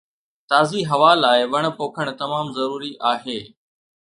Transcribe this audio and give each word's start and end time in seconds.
تازي 0.51 0.81
هوا 0.91 1.11
لاءِ 1.23 1.39
وڻ 1.53 1.63
پوکڻ 1.79 2.05
تمام 2.21 2.45
ضروري 2.57 2.91
آهي 3.11 3.39